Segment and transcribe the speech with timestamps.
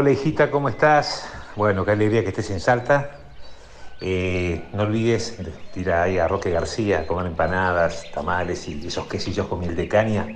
[0.00, 1.28] Hola hijita, ¿cómo estás?
[1.56, 3.18] Bueno, qué alegría que estés en Salta.
[4.00, 5.36] Eh, no olvides
[5.74, 10.26] tirar ahí a Roque García, comer empanadas, tamales y esos quesillos con miel de caña,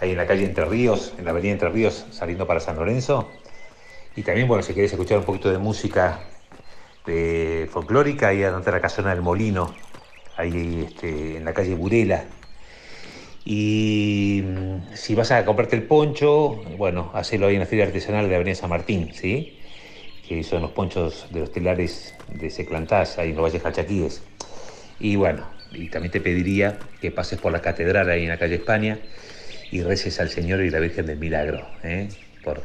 [0.00, 3.28] ahí en la calle Entre Ríos, en la avenida Entre Ríos, saliendo para San Lorenzo.
[4.14, 6.20] Y también, bueno, si querés escuchar un poquito de música
[7.04, 9.74] de folclórica, ahí ante la casona del Molino,
[10.36, 12.26] ahí este, en la calle Burela.
[13.44, 18.28] Y mm, si vas a comprarte el poncho, bueno, hacelo ahí en la feria artesanal
[18.28, 19.58] de Avenida San Martín, ¿sí?
[20.26, 24.22] Que son los ponchos de los telares de Seclantás, ahí en los Valles Calchaquíes.
[24.98, 28.54] Y bueno, y también te pediría que pases por la catedral ahí en la calle
[28.56, 28.98] España
[29.70, 32.08] y reces al Señor y la Virgen del Milagro, ¿eh?
[32.42, 32.62] por,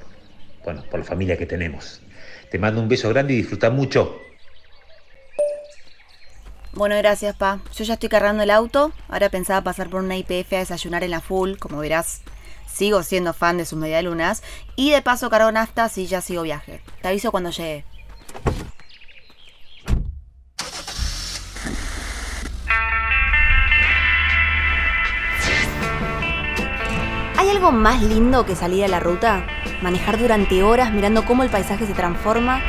[0.63, 2.01] bueno, por la familia que tenemos.
[2.49, 4.28] Te mando un beso grande y disfruta mucho.
[6.73, 7.59] Bueno, gracias, pa.
[7.75, 8.91] Yo ya estoy cargando el auto.
[9.09, 11.55] Ahora pensaba pasar por una IPF a desayunar en la full.
[11.57, 12.21] Como verás,
[12.71, 14.43] sigo siendo fan de sus medialunas.
[14.75, 16.81] Y de paso cargo nafta si ya sigo viaje.
[17.01, 17.85] Te aviso cuando llegue.
[27.35, 29.47] ¿Hay algo más lindo que salir a la ruta?
[29.81, 32.61] Manejar durante horas mirando cómo el paisaje se transforma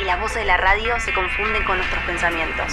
[0.00, 2.66] y las voces de la radio se confunden con nuestros pensamientos.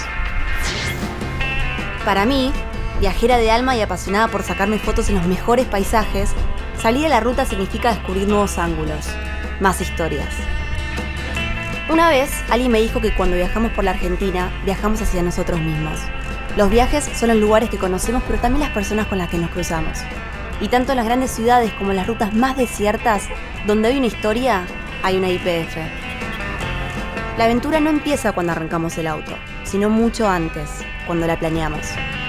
[2.04, 2.52] Para mí,
[3.00, 6.34] viajera de alma y apasionada por sacarme fotos en los mejores paisajes,
[6.78, 9.08] salir a la ruta significa descubrir nuevos ángulos,
[9.60, 10.34] más historias.
[11.88, 15.98] Una vez, alguien me dijo que cuando viajamos por la Argentina, viajamos hacia nosotros mismos.
[16.56, 19.50] Los viajes son los lugares que conocemos, pero también las personas con las que nos
[19.50, 19.98] cruzamos.
[20.60, 23.28] Y tanto en las grandes ciudades como en las rutas más desiertas,
[23.66, 24.64] donde hay una historia,
[25.02, 26.03] hay una IPF.
[27.36, 30.70] La aventura no empieza cuando arrancamos el auto, sino mucho antes,
[31.04, 31.84] cuando la planeamos.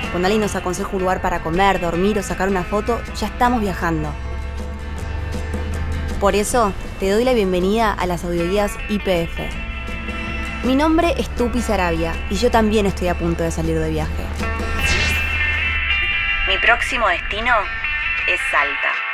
[0.10, 3.62] Cuando alguien nos aconseja un lugar para comer, dormir o sacar una foto, ya estamos
[3.62, 4.12] viajando.
[6.20, 9.38] Por eso, te doy la bienvenida a las audioguías IPF.
[10.64, 14.24] Mi nombre es Tupi Sarabia y yo también estoy a punto de salir de viaje.
[16.48, 17.54] Mi próximo destino
[18.28, 19.05] es Salta.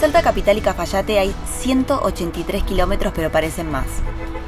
[0.00, 3.84] Salta Capital y Cafayate hay 183 kilómetros, pero parecen más.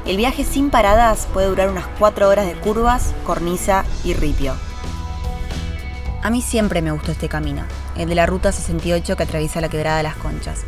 [0.03, 4.55] El viaje sin paradas puede durar unas 4 horas de curvas, cornisa y ripio.
[6.23, 7.61] A mí siempre me gustó este camino,
[7.95, 10.61] el de la Ruta 68 que atraviesa la Quebrada de las Conchas.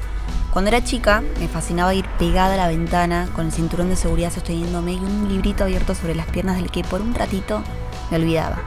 [0.53, 4.31] Cuando era chica, me fascinaba ir pegada a la ventana con el cinturón de seguridad
[4.31, 7.63] sosteniéndome y un librito abierto sobre las piernas del que por un ratito
[8.11, 8.59] me olvidaba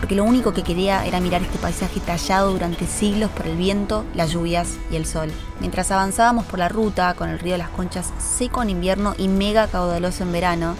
[0.00, 4.06] porque lo único que quería era mirar este paisaje tallado durante siglos por el viento,
[4.14, 5.30] las lluvias y el sol.
[5.60, 9.28] Mientras avanzábamos por la ruta, con el río de las Conchas seco en invierno y
[9.28, 10.74] mega caudaloso en verano,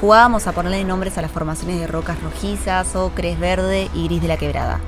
[0.00, 4.28] jugábamos a ponerle nombres a las formaciones de rocas rojizas, ocres, verde y gris de
[4.28, 4.80] la quebrada.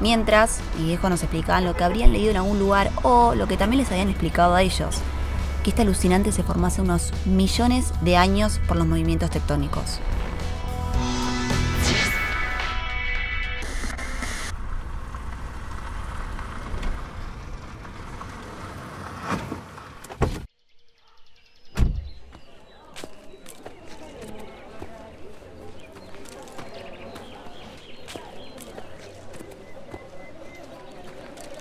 [0.00, 3.58] Mientras, mi viejo nos explicaban lo que habrían leído en algún lugar o lo que
[3.58, 4.96] también les habían explicado a ellos,
[5.62, 10.00] que este alucinante se formase unos millones de años por los movimientos tectónicos.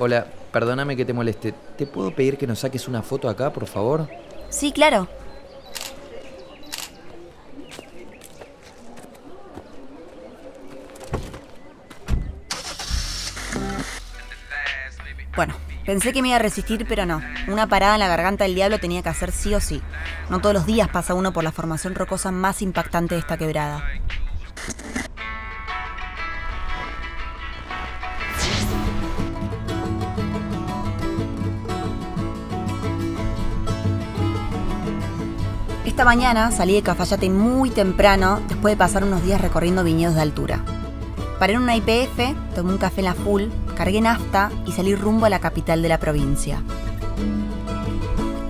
[0.07, 1.53] Hola, perdóname que te moleste.
[1.78, 4.07] ¿Te puedo pedir que nos saques una foto acá, por favor?
[4.47, 5.09] Sí, claro.
[15.35, 15.53] Bueno,
[15.85, 17.22] pensé que me iba a resistir, pero no.
[17.50, 19.81] Una parada en la garganta del diablo tenía que hacer sí o sí.
[20.29, 23.84] No todos los días pasa uno por la formación rocosa más impactante de esta quebrada.
[35.97, 40.22] Esta mañana salí de Cafayate muy temprano después de pasar unos días recorriendo viñedos de
[40.22, 40.64] altura.
[41.40, 43.46] Paré en una IPF, tomé un café en la full,
[43.76, 46.61] cargué nafta y salí rumbo a la capital de la provincia.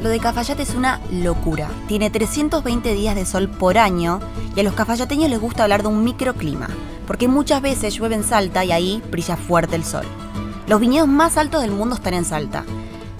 [0.01, 1.69] Lo de Cafayate es una locura.
[1.87, 4.19] Tiene 320 días de sol por año
[4.53, 6.67] y a los cafayateños les gusta hablar de un microclima,
[7.07, 10.05] porque muchas veces llueve en Salta y ahí brilla fuerte el sol.
[10.67, 12.65] Los viñedos más altos del mundo están en Salta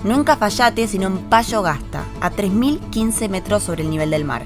[0.03, 4.43] no en Cafayate, sino en Payo Gasta, a 3.015 metros sobre el nivel del mar.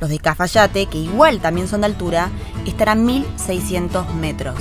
[0.00, 2.30] Los de Cafayate, que igual también son de altura,
[2.66, 4.56] están a 1.600 metros.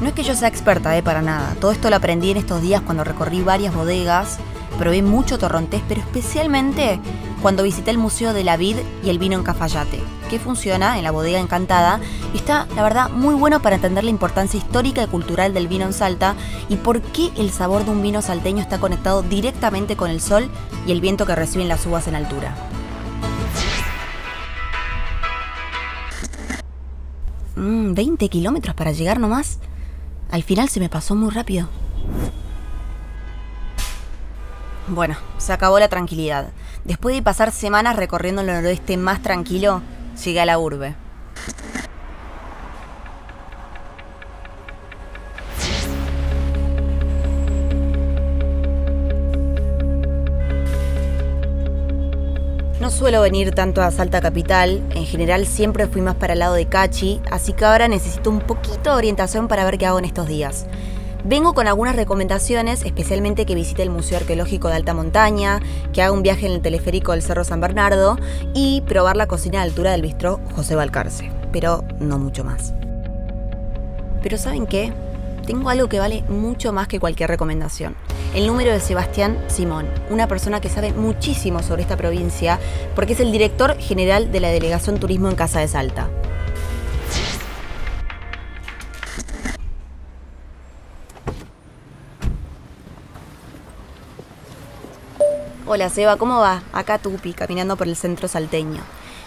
[0.00, 1.54] No es que yo sea experta, eh, para nada.
[1.60, 4.38] Todo esto lo aprendí en estos días cuando recorrí varias bodegas,
[4.78, 6.98] probé mucho torrontés, pero especialmente
[7.42, 11.04] cuando visité el Museo de la Vid y el Vino en Cafayate, que funciona en
[11.04, 12.00] la bodega Encantada
[12.34, 15.86] y está, la verdad, muy bueno para entender la importancia histórica y cultural del vino
[15.86, 16.34] en Salta
[16.68, 20.50] y por qué el sabor de un vino salteño está conectado directamente con el sol
[20.86, 22.54] y el viento que reciben las uvas en altura.
[27.56, 29.58] 20 mm, kilómetros para llegar nomás.
[30.30, 31.68] Al final se me pasó muy rápido.
[34.92, 36.48] Bueno, se acabó la tranquilidad.
[36.84, 39.82] Después de pasar semanas recorriendo el noroeste más tranquilo,
[40.24, 40.96] llegué a la urbe.
[52.80, 56.54] No suelo venir tanto a Salta Capital, en general siempre fui más para el lado
[56.54, 60.06] de Cachi, así que ahora necesito un poquito de orientación para ver qué hago en
[60.06, 60.66] estos días.
[61.24, 65.60] Vengo con algunas recomendaciones, especialmente que visite el Museo Arqueológico de Alta Montaña,
[65.92, 68.18] que haga un viaje en el teleférico del Cerro San Bernardo
[68.54, 72.72] y probar la cocina de altura del bistró José Balcarce, pero no mucho más.
[74.22, 74.94] Pero ¿saben qué?
[75.46, 77.96] Tengo algo que vale mucho más que cualquier recomendación.
[78.34, 82.58] El número de Sebastián Simón, una persona que sabe muchísimo sobre esta provincia
[82.94, 86.08] porque es el director general de la Delegación Turismo en Casa de Salta.
[95.72, 96.64] Hola Seba, ¿cómo va?
[96.72, 98.80] Acá Tupi, caminando por el centro salteño.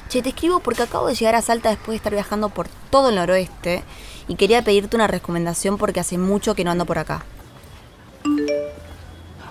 [0.10, 3.08] Che, te escribo porque acabo de llegar a Salta después de estar viajando por todo
[3.08, 3.82] el noroeste
[4.28, 7.24] y quería pedirte una recomendación porque hace mucho que no ando por acá.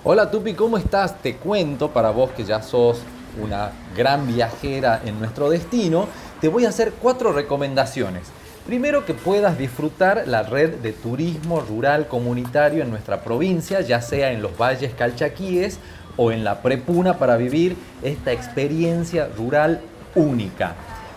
[0.04, 1.18] Hola Tupi, ¿cómo estás?
[1.22, 2.98] Te cuento para vos que ya sos
[3.42, 6.08] una gran viajera en nuestro destino,
[6.42, 8.24] te voy a hacer cuatro recomendaciones.
[8.66, 14.30] Primero que puedas disfrutar la red de turismo rural comunitario en nuestra provincia, ya sea
[14.30, 15.80] en los valles calchaquíes
[16.16, 19.80] o en la prepuna para vivir esta experiencia rural
[20.14, 20.74] única.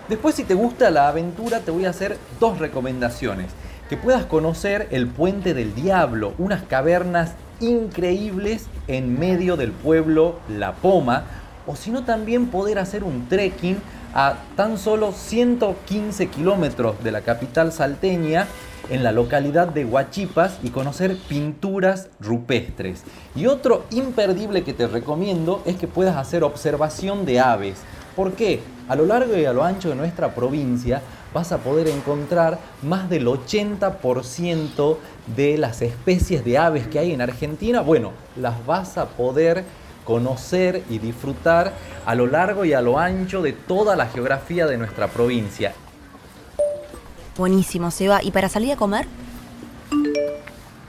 [0.09, 3.47] Después si te gusta la aventura te voy a hacer dos recomendaciones.
[3.89, 10.74] Que puedas conocer el Puente del Diablo, unas cavernas increíbles en medio del pueblo La
[10.74, 11.24] Poma,
[11.68, 13.77] o si no también poder hacer un trekking
[14.13, 18.48] a tan solo 115 kilómetros de la capital salteña
[18.90, 23.04] en la localidad de Huachipas y conocer pinturas rupestres.
[23.36, 27.80] Y otro imperdible que te recomiendo es que puedas hacer observación de aves.
[28.16, 28.62] ¿Por qué?
[28.88, 31.02] A lo largo y a lo ancho de nuestra provincia
[31.34, 34.98] vas a poder encontrar más del 80%
[35.36, 37.82] de las especies de aves que hay en Argentina.
[37.82, 39.66] Bueno, las vas a poder
[40.06, 41.74] conocer y disfrutar
[42.06, 45.74] a lo largo y a lo ancho de toda la geografía de nuestra provincia.
[47.38, 48.24] Buenísimo, Seba.
[48.24, 49.08] ¿Y para salir a comer?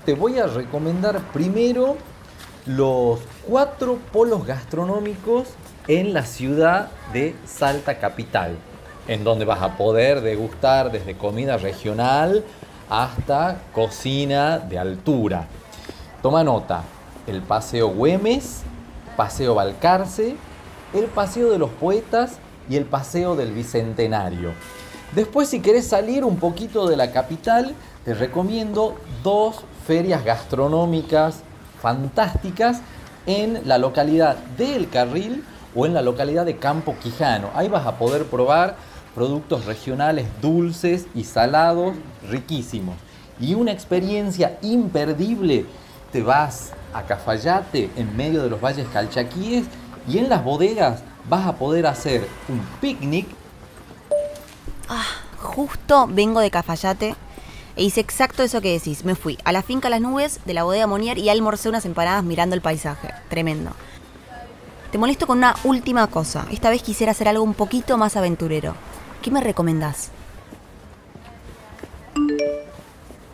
[0.05, 1.97] Te voy a recomendar primero
[2.67, 5.49] los cuatro polos gastronómicos
[5.89, 8.57] en la ciudad de Salta Capital,
[9.09, 12.45] en donde vas a poder degustar desde comida regional
[12.89, 15.49] hasta cocina de altura.
[16.23, 16.85] Toma nota,
[17.27, 18.63] el Paseo Güemes,
[19.17, 20.37] Paseo Balcarce,
[20.95, 22.39] el Paseo de los Poetas
[22.69, 24.53] y el Paseo del Bicentenario.
[25.15, 27.75] Después, si querés salir un poquito de la capital,
[28.05, 31.43] te recomiendo dos ferias gastronómicas
[31.81, 32.81] fantásticas
[33.27, 37.51] en la localidad de El Carril o en la localidad de Campo Quijano.
[37.55, 38.77] Ahí vas a poder probar
[39.15, 41.95] productos regionales dulces y salados
[42.29, 42.97] riquísimos.
[43.41, 45.67] Y una experiencia imperdible,
[46.13, 49.67] te vas a Cafayate en medio de los valles calchaquíes
[50.09, 53.27] y en las bodegas vas a poder hacer un picnic
[54.89, 55.05] Ah,
[55.39, 57.17] justo vengo de Cafayate
[57.75, 59.05] e hice exacto eso que decís.
[59.05, 62.23] Me fui a la finca Las Nubes de la bodega Monier y almorcé unas empanadas
[62.23, 63.11] mirando el paisaje.
[63.29, 63.73] Tremendo.
[64.93, 66.47] Te molesto con una última cosa.
[66.53, 68.75] Esta vez quisiera hacer algo un poquito más aventurero.
[69.23, 70.11] ¿Qué me recomendás?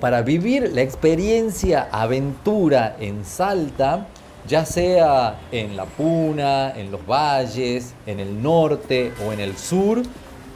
[0.01, 4.09] Para vivir la experiencia aventura en Salta,
[4.49, 10.03] ya sea en la Puna, en los valles, en el norte o en el sur,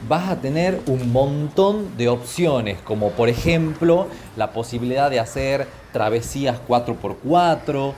[0.07, 6.59] vas a tener un montón de opciones, como por ejemplo la posibilidad de hacer travesías
[6.67, 7.93] 4x4,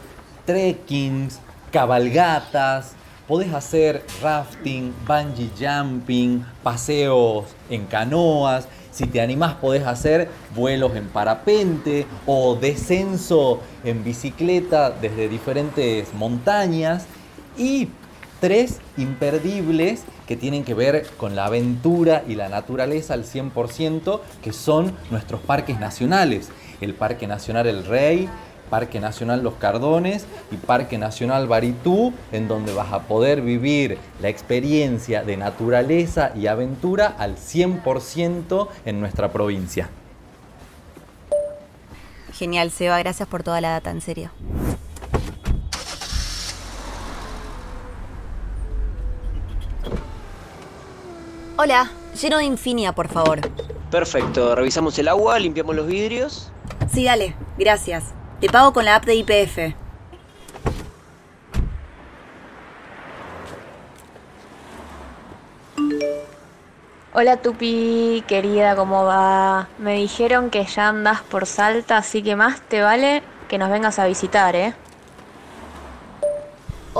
[0.45, 1.39] trekkings,
[1.71, 2.93] cabalgatas,
[3.27, 11.07] podés hacer rafting, bungee jumping, paseos en canoas, si te animás podés hacer vuelos en
[11.07, 17.05] parapente o descenso en bicicleta desde diferentes montañas
[17.57, 17.89] y
[18.39, 24.53] tres imperdibles que tienen que ver con la aventura y la naturaleza al 100%, que
[24.53, 26.49] son nuestros parques nacionales.
[26.81, 28.29] El Parque Nacional El Rey,
[28.69, 34.29] Parque Nacional Los Cardones y Parque Nacional Baritú, en donde vas a poder vivir la
[34.29, 39.89] experiencia de naturaleza y aventura al 100% en nuestra provincia.
[42.33, 44.29] Genial, Seba, gracias por toda la data, en serio.
[51.61, 53.41] Hola, lleno de Infinia, por favor.
[53.91, 56.53] Perfecto, revisamos el agua, limpiamos los vidrios.
[56.89, 58.13] Sí, dale, gracias.
[58.39, 59.75] Te pago con la app de IPF.
[67.11, 69.67] Hola Tupi, querida, ¿cómo va?
[69.79, 73.99] Me dijeron que ya andas por Salta, así que más te vale que nos vengas
[73.99, 74.75] a visitar, ¿eh?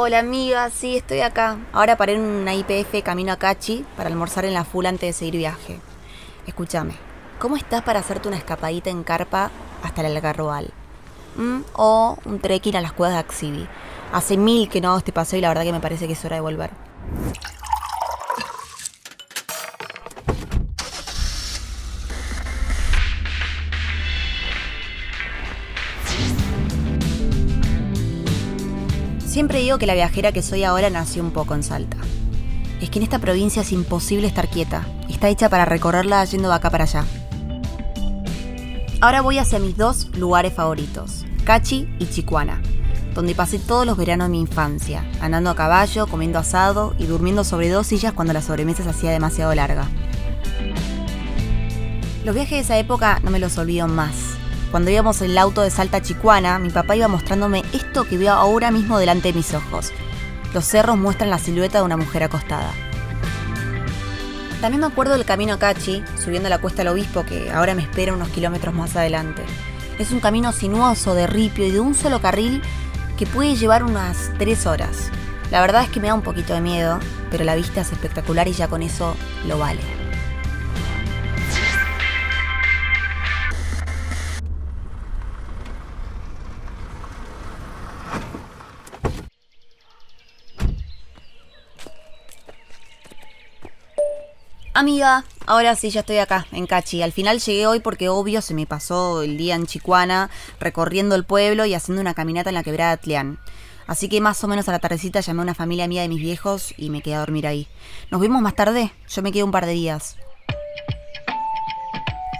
[0.02, 1.58] Hola amiga, sí, estoy acá.
[1.74, 5.12] Ahora paré en una IPF camino a Cachi para almorzar en la full antes de
[5.12, 5.82] seguir viaje.
[6.48, 6.94] Escúchame,
[7.38, 9.52] ¿cómo estás para hacerte una escapadita en carpa
[9.84, 10.72] hasta el Algarrobal?
[11.36, 11.64] ¿Mm?
[11.74, 13.68] O un trekking a las cuevas de Axibi.
[14.14, 16.24] Hace mil que no hago este paseo y la verdad que me parece que es
[16.24, 16.70] hora de volver.
[29.40, 31.96] Siempre digo que la viajera que soy ahora nació un poco en Salta.
[32.82, 34.86] Es que en esta provincia es imposible estar quieta.
[35.08, 37.06] Está hecha para recorrerla yendo de acá para allá.
[39.00, 42.62] Ahora voy hacia mis dos lugares favoritos, Cachi y Chicuana,
[43.16, 47.46] donde pasé todos los veranos de mi infancia, andando a caballo, comiendo asado y durmiendo
[47.46, 49.88] sobre dos sillas cuando la sobremesa se hacía demasiado larga.
[52.26, 54.29] Los viajes de esa época no me los olvido más.
[54.72, 58.70] Cuando íbamos el auto de Salta Chicuana, mi papá iba mostrándome esto que veo ahora
[58.70, 59.92] mismo delante de mis ojos.
[60.54, 62.72] Los cerros muestran la silueta de una mujer acostada.
[64.62, 67.82] También me acuerdo del camino a Cachi, subiendo la cuesta al obispo, que ahora me
[67.82, 69.42] espera unos kilómetros más adelante.
[69.98, 72.62] Es un camino sinuoso, de ripio y de un solo carril
[73.18, 75.10] que puede llevar unas tres horas.
[75.50, 77.00] La verdad es que me da un poquito de miedo,
[77.32, 79.16] pero la vista es espectacular y ya con eso
[79.48, 79.99] lo vale.
[94.80, 97.02] Amiga, ahora sí ya estoy acá, en Cachi.
[97.02, 101.26] Al final llegué hoy porque obvio se me pasó el día en Chicuana, recorriendo el
[101.26, 103.40] pueblo y haciendo una caminata en la quebrada Tleán.
[103.88, 106.22] Así que más o menos a la tardecita llamé a una familia mía de mis
[106.22, 107.68] viejos y me quedé a dormir ahí.
[108.10, 108.94] ¿Nos vemos más tarde?
[109.10, 110.16] Yo me quedo un par de días.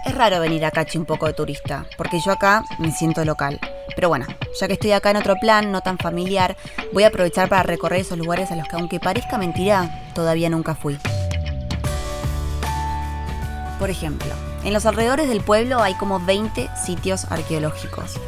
[0.06, 3.60] Es raro venir a Cachi un poco de turista, porque yo acá me siento local.
[3.94, 4.24] Pero bueno,
[4.58, 6.56] ya que estoy acá en otro plan, no tan familiar,
[6.94, 10.74] voy a aprovechar para recorrer esos lugares a los que aunque parezca mentira, todavía nunca
[10.74, 10.98] fui.
[13.80, 14.28] Por ejemplo,
[14.62, 18.20] en los alrededores del pueblo hay como 20 sitios arqueológicos.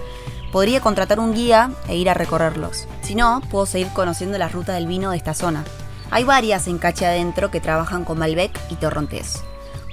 [0.50, 2.88] Podría contratar un guía e ir a recorrerlos.
[3.02, 5.62] Si no, puedo seguir conociendo la ruta del vino de esta zona.
[6.10, 9.44] Hay varias en Cache Adentro que trabajan con Malbec y Torrontés.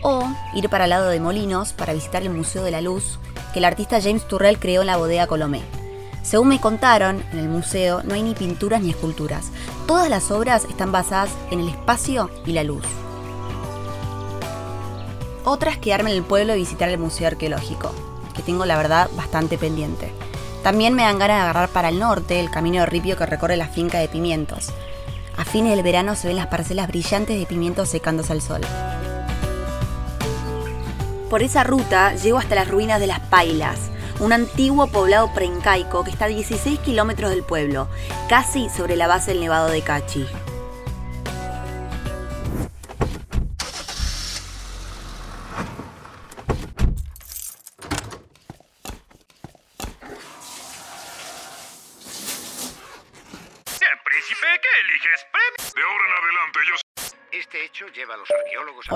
[0.01, 0.23] O
[0.55, 3.19] ir para el lado de Molinos para visitar el Museo de la Luz
[3.51, 5.61] que el artista James Turrell creó en la bodega Colomé.
[6.23, 9.47] Según me contaron, en el museo no hay ni pinturas ni esculturas.
[9.87, 12.85] Todas las obras están basadas en el espacio y la luz.
[15.45, 17.91] Otras quedarme en el pueblo y visitar el Museo Arqueológico,
[18.35, 20.11] que tengo la verdad bastante pendiente.
[20.63, 23.55] También me dan ganas de agarrar para el norte el camino de ripio que recorre
[23.55, 24.67] la finca de pimientos.
[25.37, 28.61] A fines del verano se ven las parcelas brillantes de pimientos secándose al sol.
[31.29, 33.79] Por esa ruta llego hasta las ruinas de las Pailas,
[34.19, 37.87] un antiguo poblado preincaico que está a 16 kilómetros del pueblo,
[38.27, 40.25] casi sobre la base del Nevado de Cachi.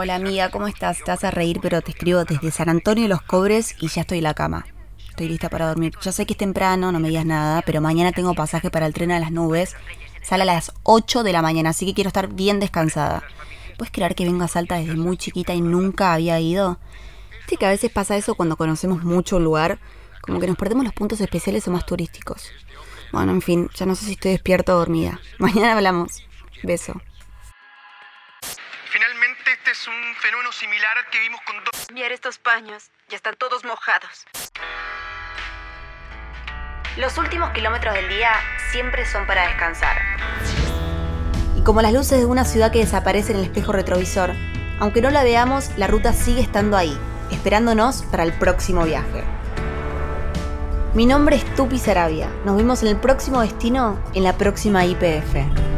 [0.04, 0.98] Hola amiga, ¿cómo estás?
[0.98, 4.18] Estás a reír, pero te escribo desde San Antonio de los Cobres y ya estoy
[4.18, 4.66] en la cama.
[5.08, 5.94] Estoy lista para dormir.
[6.02, 8.94] Ya sé que es temprano, no me digas nada, pero mañana tengo pasaje para el
[8.94, 9.78] tren a las nubes.
[10.22, 13.24] Sale a las 8 de la mañana, así que quiero estar bien descansada.
[13.78, 16.80] ¿Puedes creer que vengo a Salta desde muy chiquita y nunca había ido?
[17.48, 19.80] Sí que a veces pasa eso cuando conocemos mucho un lugar,
[20.20, 22.52] como que nos perdemos los puntos especiales o más turísticos.
[23.14, 25.22] Bueno, en fin, ya no sé si estoy despierta o dormida.
[25.40, 26.26] Mañana hablamos.
[26.62, 27.02] Beso.
[28.94, 31.88] Finalmente, este es un fenómeno similar al que vimos con dos.
[31.94, 34.26] Mira estos paños, ya están todos mojados.
[36.98, 38.32] Los últimos kilómetros del día
[38.72, 39.98] siempre son para descansar.
[41.56, 44.32] Y como las luces de una ciudad que desaparece en el espejo retrovisor,
[44.80, 46.98] aunque no la veamos, la ruta sigue estando ahí,
[47.32, 49.24] esperándonos para el próximo viaje.
[50.96, 52.28] Mi nombre es Tupi Sarabia.
[52.44, 55.73] Nos vemos en el próximo destino en la próxima IPF.